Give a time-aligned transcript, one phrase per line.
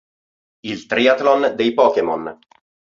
[0.71, 2.23] Il triathlon dei Pokémon!